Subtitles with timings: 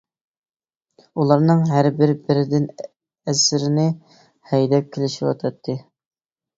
[1.23, 3.87] ئۇلارنىڭ ھەر بىرى بىردىن ئەسىرنى
[4.55, 5.83] ھەيدەپ كېلىشىۋاتاتتى.